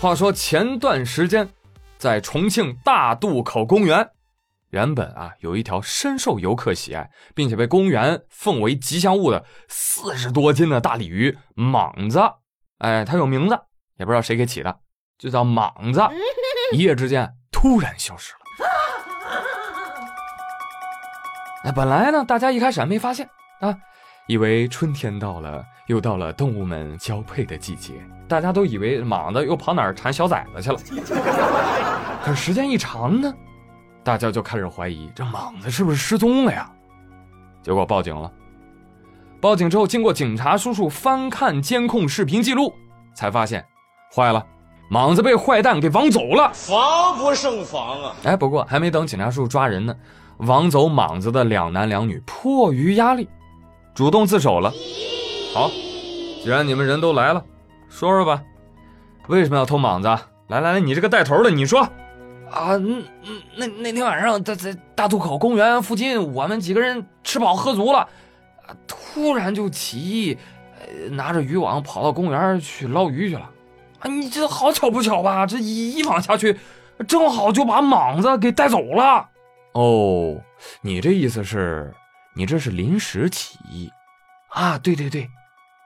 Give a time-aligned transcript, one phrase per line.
[0.00, 1.48] 话说前段时间，
[1.98, 4.08] 在重庆大渡口公园，
[4.70, 12.20] 原本啊有一条深受游客喜爱，并且被公园奉为吉祥物的四十多斤的大鲤鱼莽子。
[12.78, 13.58] 哎，它有名字，
[13.96, 14.78] 也不知道谁给起的，
[15.18, 16.00] 就叫莽子。
[16.72, 18.38] 一夜之间突然消失了。
[21.64, 23.28] 哎，本来呢，大家一开始还没发现
[23.58, 23.76] 啊，
[24.28, 27.94] 以为春天到了，又到了动物们交配的季节，
[28.28, 30.78] 大家都以为莽子又跑哪儿产小崽子去了。
[32.22, 33.34] 可是时间一长呢，
[34.04, 36.70] 大家就开始怀疑这莽子是不是失踪了呀？
[37.62, 38.30] 结果报警了。
[39.40, 42.74] 报警之后，经过警察叔叔翻看监控视频记录，
[43.14, 43.64] 才发现，
[44.14, 44.44] 坏了，
[44.90, 48.14] 莽子被坏蛋给绑走了，防不胜防啊！
[48.24, 49.96] 哎，不过还没等警察叔叔抓人呢。
[50.40, 53.26] 王走莽子的两男两女迫于压力，
[53.94, 54.72] 主动自首了。
[55.54, 55.70] 好，
[56.42, 57.44] 既然你们人都来了，
[57.88, 58.42] 说说吧，
[59.28, 60.08] 为什么要偷莽子？
[60.48, 61.80] 来来来，你这个带头的，你说。
[62.50, 63.04] 啊，那
[63.56, 67.98] 那那天晚上在在大渡口公园附近，我们几个人吃饱喝足了，
[68.66, 70.38] 啊，突然就起意，
[70.80, 73.50] 呃，拿着渔网跑到公园去捞鱼去了。
[73.98, 75.44] 啊，你这好巧不巧吧？
[75.44, 76.58] 这一一网下去，
[77.06, 79.28] 正好就把莽子给带走了。
[79.72, 80.40] 哦，
[80.80, 81.92] 你这意思是，
[82.38, 83.90] 你这是临时起意，
[84.50, 84.78] 啊？
[84.78, 85.28] 对对对，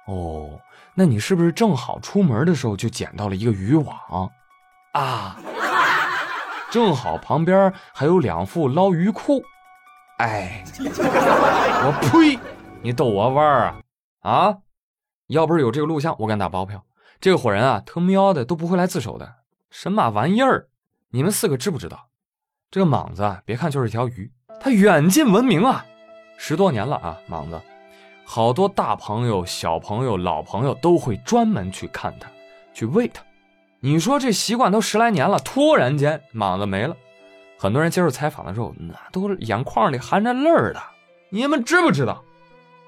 [0.06, 0.60] 哦，
[0.94, 4.30] 那你是不是正好出门的时候就捡到了一个渔网，
[4.92, 5.40] 啊？
[6.70, 9.42] 正好旁边还有两副捞鱼裤，
[10.18, 12.38] 哎，我呸！
[12.82, 13.80] 你逗我玩啊？
[14.20, 14.58] 啊？
[15.28, 16.84] 要不是有这个录像，我敢打包票，
[17.18, 19.36] 这个伙人啊，他喵的都不会来自首的。
[19.70, 20.68] 什么玩意儿？
[21.12, 22.10] 你们四个知不知道？
[22.70, 24.30] 这个莽子啊，别看就是一条鱼，
[24.60, 25.86] 他远近闻名啊，
[26.44, 27.60] 十多年了啊，莽子，
[28.24, 32.28] 好多大朋友、小朋友、老朋友都会专门去看它，
[32.74, 33.22] 去喂它。
[33.78, 36.96] 你说这习惯都十来年了，突然间莽子没了，
[37.56, 40.82] 很多人接受采访的时候，那都是眼眶里含着泪儿的。
[41.30, 42.24] 你们知不知道？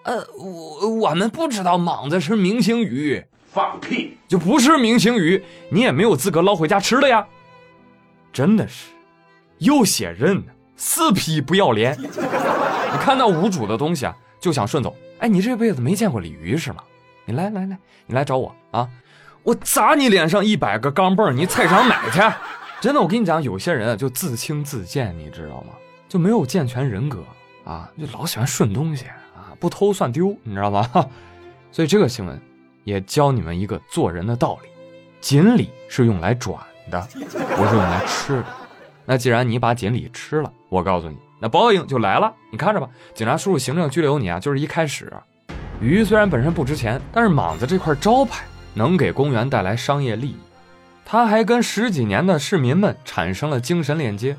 [0.03, 7.25] 呃，我我们不知道莽子是明星鱼，放屁，就不是明星鱼，你也没有资格捞回家吃了呀，
[8.33, 8.89] 真的是。
[9.59, 11.97] 又写认呢，死皮不要脸！
[12.95, 14.95] 你看到无主的东西啊，就想顺走。
[15.19, 16.85] 哎，你这辈子没见过鲤鱼是吗？
[17.25, 18.89] 你来来来，你来找我啊！
[19.43, 22.21] 我砸你脸上一百个钢镚你菜场买去！
[22.81, 25.73] 真的，我跟你讲，有些人，就自轻自贱，你知道吗？
[26.09, 27.25] 就没有健全人格
[27.65, 30.89] 啊，就老喜欢顺东西啊，不偷算丢，你知道吗？
[31.73, 32.41] 所以这个新闻
[32.85, 34.69] 也教你们一个做人的道理：
[35.21, 36.57] 锦鲤是用来转
[36.93, 37.01] 的，
[37.57, 38.45] 不是用来吃的。
[39.05, 42.33] 那既然你把锦鲤吃了，我告诉你，那报应就来了。
[42.51, 45.13] 你看着吧，警察叔叔行政拘留你啊，就是一开始。
[45.81, 50.37] 鱼虽然本身不值钱，但是莽子这块招牌能给公园带来商业利益，
[51.05, 54.37] 它还跟十几年的市民们产生了精神链接，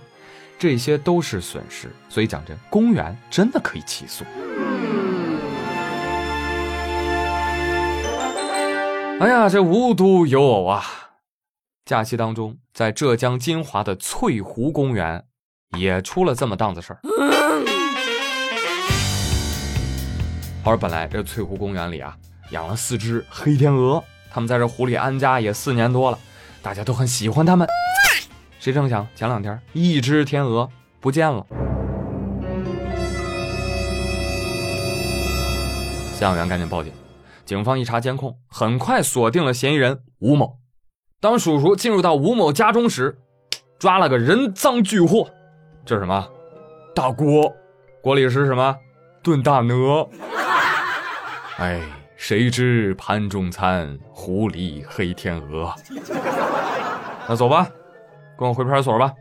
[0.58, 1.90] 这些都是损失。
[2.10, 4.24] 所以讲真，公园真的可以起诉。
[9.20, 10.84] 哎呀，这无独有偶啊！
[11.86, 15.26] 假期当中，在浙江金华的翠湖公园，
[15.78, 17.00] 也出了这么档子事儿。
[20.64, 22.16] 话说，本来这翠湖公园里啊，
[22.52, 26.18] 养了四只黑天鹅，他们在这湖里安家也四年多了，
[26.62, 27.68] 大家都很喜欢它们。
[28.60, 30.68] 谁成想，前两天一只天鹅
[31.00, 31.46] 不见了。
[36.18, 36.92] 饲养员赶紧报警，
[37.46, 40.58] 警方一查监控，很快锁定了嫌疑人吴某。
[41.20, 43.20] 当叔叔进入到吴某家中时，
[43.78, 45.30] 抓了个人赃俱获。
[45.86, 46.28] 这是什么？
[46.96, 47.54] 大锅，
[48.02, 48.76] 锅里是什么？
[49.22, 50.10] 炖大鹅。
[51.58, 51.80] 哎，
[52.16, 55.74] 谁知盘中餐，狐狸黑天鹅。
[57.30, 57.68] 那走吧，
[58.38, 59.14] 跟我回派出所吧。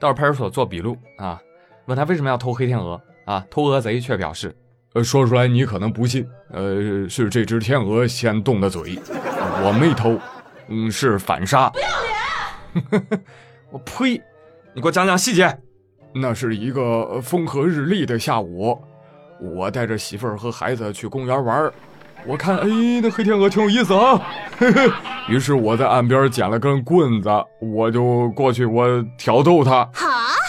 [0.00, 1.40] 到派出所做笔录啊。
[1.86, 3.44] 问他为什么要偷黑天鹅啊？
[3.48, 4.54] 偷鹅贼却表示：
[4.94, 6.28] 呃，说出来你可能不信。
[6.50, 8.98] 呃，是这只天鹅先动的嘴，
[9.64, 10.18] 我没偷。
[10.66, 11.88] 嗯，是反杀，不要
[13.00, 13.24] 脸！
[13.70, 14.20] 我呸！
[14.74, 15.58] 你给我讲讲细节。
[16.14, 18.78] 那是一个风和日丽的下午，
[19.40, 21.72] 我带着媳妇儿和孩子去公园玩
[22.26, 22.68] 我看，哎，
[23.02, 24.20] 那黑天鹅挺有意思啊。
[25.28, 27.28] 于是我在岸边捡了根棍子，
[27.60, 29.88] 我就过去，我挑逗它。
[29.92, 30.06] 好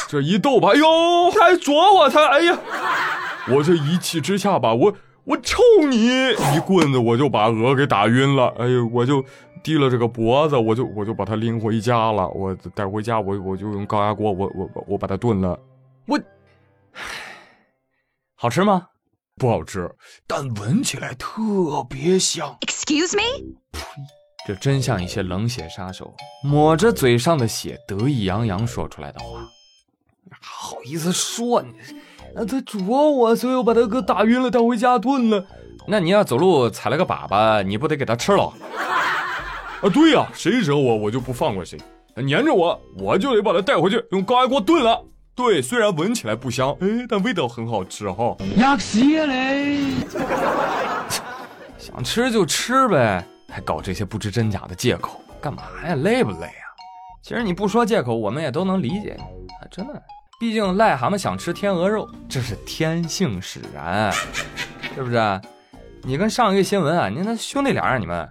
[0.07, 0.85] 这一逗吧，哎呦，
[1.33, 2.57] 它还啄我，它，哎呀！
[3.49, 4.93] 我这一气之下吧，我
[5.23, 8.53] 我抽你一棍子，我就把鹅给打晕了。
[8.59, 9.23] 哎呦，我就。
[9.63, 12.27] 低了这个脖子，我就我就把它拎回家了。
[12.29, 15.57] 我带回家，我我就用高压锅，我我我把它炖了。
[16.05, 16.19] 我，
[18.35, 18.87] 好吃吗？
[19.37, 19.89] 不好吃，
[20.27, 21.31] 但闻起来特
[21.89, 22.55] 别香。
[22.61, 23.23] Excuse me？
[23.71, 23.79] 呸！
[24.45, 26.13] 这真像一些冷血杀手
[26.43, 29.39] 抹着嘴上的血，得意洋洋说出来的话。
[30.41, 31.69] 好意思说你？
[32.35, 35.45] 啊，他啄我，所以我把他给打晕了，带回家炖了。
[35.87, 38.51] 那你要走路踩了个粑粑，你不得给他吃了？
[39.83, 41.77] 啊，对呀，谁惹我，我就不放过谁。
[42.15, 45.03] 粘着我，我就得把它带回去，用高压锅炖了。
[45.35, 48.37] 对，虽然闻起来不香，哎，但味道很好吃哈。
[51.77, 55.95] 想吃就吃呗，还搞这些不知真假的借口，干嘛呀？
[55.95, 56.63] 累不累啊？
[57.21, 59.23] 其实你不说借口，我们也都能理解你
[59.55, 60.01] 啊，真的。
[60.39, 64.09] 毕竟癞蛤蟆想吃天鹅肉，这是天性使然，
[64.95, 65.41] 是不是？
[66.03, 68.29] 你跟上一个新闻啊，你那兄弟俩啊你们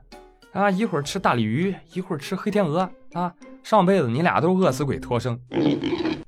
[0.52, 3.34] 啊，一会儿吃大鲤鱼，一会儿吃黑天鹅啊。
[3.62, 5.40] 上辈子你俩都是饿死鬼托生，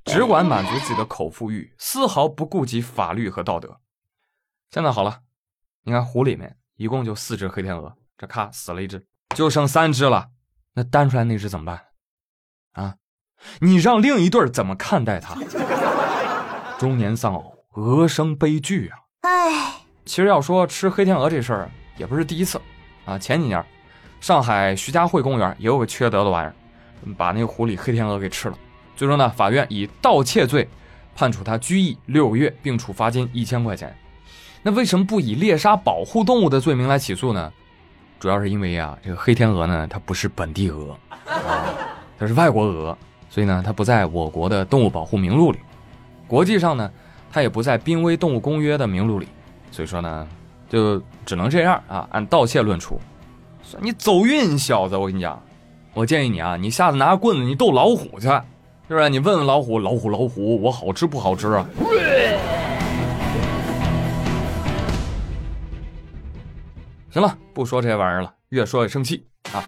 [0.05, 3.81] 只管满足自己的口腹欲，丝毫不顾及法律和道德。
[4.71, 5.21] 现在好了，
[5.85, 9.05] 你看湖里面一共就四只黑天鹅，这咔死了一只，
[9.35, 10.29] 就剩三只了。
[10.75, 11.83] 那单出来那只怎么办？
[12.73, 12.97] 啊，
[13.61, 15.37] 你让另一对怎么看待它？
[16.79, 18.99] 中年丧偶，鹅生悲剧啊！
[19.21, 19.75] 唉，
[20.05, 22.61] 其实要说吃黑天鹅这事儿也不是第一次
[23.05, 23.19] 啊。
[23.19, 23.65] 前几年，
[24.25, 26.55] 上海徐家汇公园也有个缺德的玩意儿。
[27.15, 28.57] 把那个湖里黑天鹅给吃了，
[28.97, 30.67] 最终呢，法院以盗窃罪
[31.15, 33.95] 判处他拘役六个月，并处罚金一千块钱。
[34.63, 37.53] 那为什么不以猎杀保护动物的罪名来起诉呢？
[38.19, 40.97] 主要是因为啊，这个黑天鹅呢，它不是本地鹅，
[42.19, 42.97] 它是外国鹅，
[43.29, 45.59] 所以呢，它不在我国的动物保护名录里。
[46.27, 46.91] 国际上呢，
[47.31, 49.29] 它也不在濒危动物公约的名录里，
[49.71, 50.27] 所以说呢，
[50.71, 52.99] 就只能这样啊，按盗窃论处。
[53.81, 55.43] 你走运，小子，我跟你讲。
[55.93, 58.43] 我建议你啊，你下次拿棍子你逗老虎去，是
[58.89, 59.09] 不是？
[59.09, 61.67] 你问问老虎，老虎，老虎，我好吃不好吃啊？
[67.11, 69.63] 行了，不说这玩意儿了，越说越生气啊！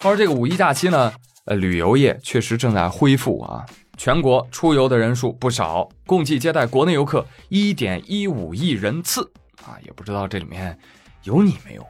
[0.00, 1.12] 话说这个五一假期呢，
[1.44, 3.66] 呃，旅游业确实正在恢复啊，
[3.98, 9.30] 全国出游的人数不少，共计接待国内游客一点一五亿人次
[9.66, 9.76] 啊！
[9.84, 10.78] 也不知道这里面
[11.24, 11.86] 有你没有？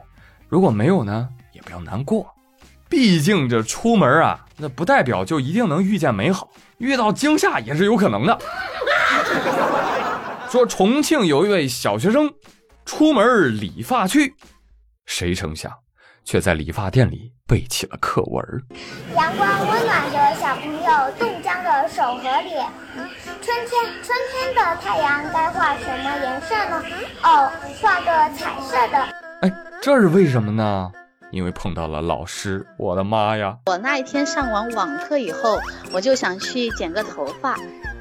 [0.49, 1.29] 如果没有呢，
[1.67, 2.25] 不要难过。
[2.89, 8.39] 毕竟这出门啊，那不代表就一定能遇见美好，遇到惊吓也是有可能的。
[10.49, 12.31] 说重庆有一位小学生
[12.85, 14.33] 出门理发去，
[15.05, 15.69] 谁成想
[16.23, 18.41] 却在理发店里背起了课文。
[19.13, 22.65] 阳光温暖着小朋友冻僵的手和脸。
[23.41, 26.83] 春天，春天的太阳该画什么颜色呢？
[27.23, 28.97] 哦，画个彩色的。
[29.41, 30.89] 哎，这是为什么呢？
[31.31, 33.57] 因为碰到了老师，我的妈呀！
[33.65, 35.59] 我那一天上完网课以后，
[35.91, 37.57] 我就想去剪个头发，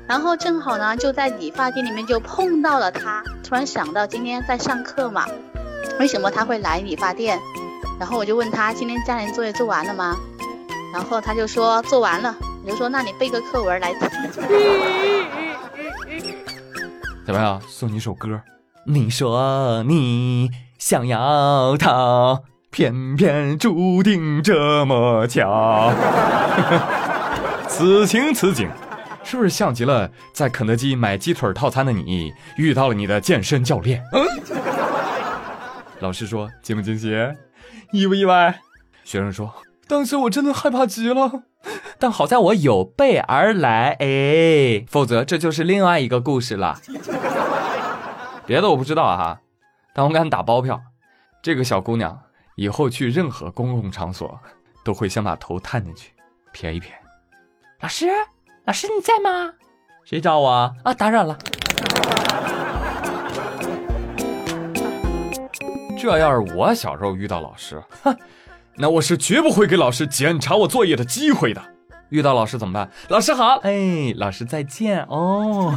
[0.06, 3.22] 然后正好呢就在理发店里面就碰到了他。
[3.42, 5.26] 突然想到今天在上课嘛，
[5.98, 7.38] 为什么他会来理发店？
[7.98, 10.16] 然后我就问他今天家庭作业做完了吗？
[10.92, 12.34] 然后他就说做完了。
[12.64, 13.94] 我就说那你背个课文来。
[17.24, 17.60] 怎么样？
[17.68, 18.40] 送你一首歌。
[18.84, 22.40] 你说你想要他。
[22.70, 25.92] 偏偏注定这么巧，
[27.68, 28.68] 此情此景，
[29.24, 34.02] 是不是像极了在肯德基买鸡腿套餐的你遇到了你的健身教练？
[34.12, 34.26] 嗯，
[36.00, 37.14] 老师说惊不惊喜，
[37.92, 38.60] 意不意外？
[39.04, 39.54] 学生说
[39.88, 41.44] 当时我真的害怕极了，
[41.98, 46.78] 但好在我有备而来，哎，否则这就是另外一个故事了。
[48.44, 49.40] 别的我不知道哈，
[49.94, 50.82] 但我敢打包票，
[51.40, 52.20] 这个小姑娘。
[52.56, 54.38] 以后去任何公共场所，
[54.84, 56.12] 都会先把头探进去，
[56.54, 56.86] 瞥一瞥。
[57.80, 58.06] 老师，
[58.64, 59.52] 老师你在吗？
[60.04, 60.72] 谁找我啊？
[60.94, 61.36] 打扰了。
[65.98, 68.16] 这要是我小时候遇到老师，哼，
[68.76, 71.62] 那我是绝不会给老师检查我作业的机会的。
[72.10, 72.88] 遇到老师怎么办？
[73.08, 75.76] 老师好，哎，老师再见哦。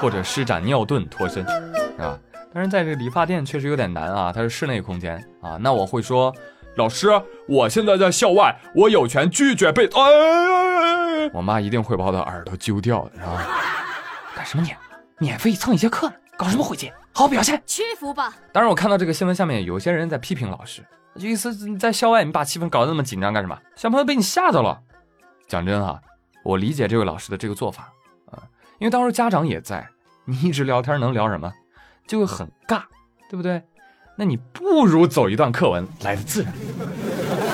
[0.00, 2.18] 或者施展尿遁脱身，是吧？
[2.56, 5.58] 但是在这个理发店确实有点难啊，它是室内空间啊。
[5.60, 6.34] 那我会说，
[6.76, 7.10] 老师，
[7.46, 9.84] 我现在在校外，我有权拒绝被。
[9.88, 13.46] 哎，我妈一定会把我的耳朵揪掉的，是吧？
[14.34, 14.74] 干什么你？
[15.18, 16.14] 免费蹭一节课呢？
[16.38, 16.90] 搞什么晦气？
[17.12, 18.34] 好好表现，屈服吧。
[18.54, 20.82] 当然，我看到这个新闻下面有些人在批评老师，
[21.18, 23.58] 就意思你在校外你把气氛搞得那么紧张干什么？
[23.74, 24.80] 小朋友被你吓到了。
[25.46, 26.00] 讲真啊，
[26.42, 27.92] 我理解这位老师的这个做法
[28.30, 28.48] 啊，
[28.78, 29.86] 因为当时家长也在，
[30.24, 31.52] 你一直聊天能聊什么？
[32.06, 32.82] 就会很尬，
[33.28, 33.62] 对不对？
[34.16, 36.52] 那你不如走一段课文来的自然。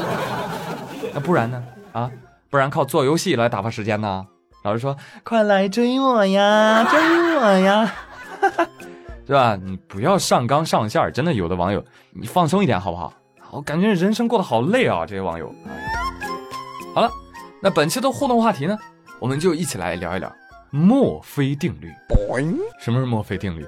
[1.12, 1.62] 那不然呢？
[1.92, 2.10] 啊，
[2.50, 4.26] 不然靠做游戏来打发时间呢？
[4.62, 7.00] 老师说：“快来追我呀， 追
[7.36, 7.92] 我呀，
[9.26, 9.56] 是吧？
[9.56, 13.12] 你不要上纲上线，真的有的网友，你放松一点好不好？
[13.50, 15.04] 我感觉人生过得好累啊！
[15.04, 15.52] 这些网友。
[16.94, 17.10] 好了，
[17.60, 18.78] 那本期的互动话题呢，
[19.18, 20.32] 我们就一起来聊一聊
[20.70, 21.90] 墨菲定律。
[22.78, 23.66] 什么是墨菲定律？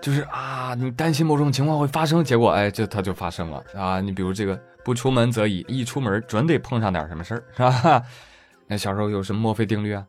[0.00, 4.00] 就是啊，你担心某种情况会发生，结果哎，这它就发生了啊。
[4.00, 8.02] 你比如这个不出门则已，一出门准得碰上点什么事儿，是吧？
[8.68, 10.04] 那小时候有什么墨菲定律啊？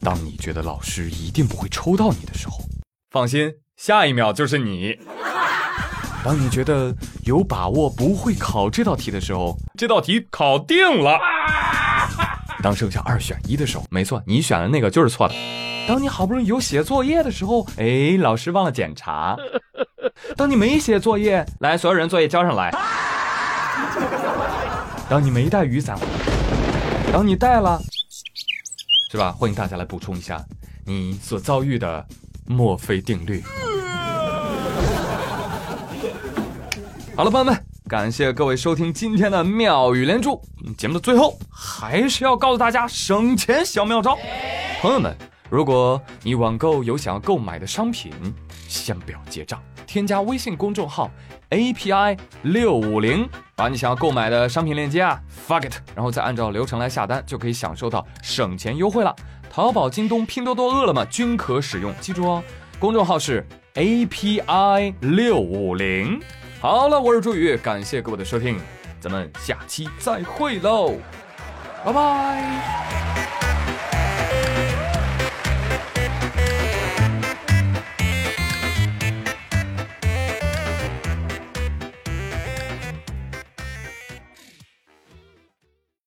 [0.00, 2.58] 当你觉得老师一定不会抽到你的时候，
[3.10, 4.98] 放心，下一秒就是你。
[6.24, 6.94] 当你觉得
[7.26, 11.18] 有把握不会考这道题的时候，这道题考定了。
[12.64, 15.34] 当剩下二选一的时候，没错，你选的那个就是错的。
[15.86, 19.36] 当你好不容易有写作业的时候，哎，老师忘了检查。
[20.34, 22.74] 当你没写作业，来，所有人作业交上来。
[25.10, 25.98] 当你没带雨伞，
[27.12, 27.78] 当你带了，
[29.10, 29.30] 是吧？
[29.32, 30.42] 欢迎大家来补充一下
[30.86, 32.02] 你所遭遇的
[32.46, 33.44] 墨菲定律。
[37.14, 37.54] 好了，朋友们，
[37.90, 40.40] 感谢各位收听今天的妙语连珠。
[40.78, 41.38] 节目的最后，
[41.84, 44.16] 还是要告诉大家省钱小妙招。
[44.80, 45.14] 朋友们，
[45.50, 48.10] 如果你网购有想要购买的商品，
[48.66, 51.10] 先不要结账，添加微信公众号
[51.50, 59.14] API 六五零，把你想要购买的商品链接啊发给他，然后再按照流程来下单，就可以享受到省钱优惠了。
[59.50, 62.42] 淘宝、京东、拼多多、饿了么均可使用，记住哦，
[62.78, 66.18] 公众号是 API 六五零。
[66.62, 68.58] 好了，我是朱宇，感谢各位的收听，
[69.00, 70.94] 咱们下期再会喽，
[71.84, 73.23] 拜拜。